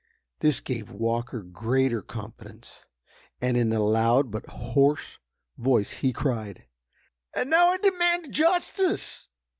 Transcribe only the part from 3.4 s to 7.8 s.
in a loud but hoarse voice he cried: "And now I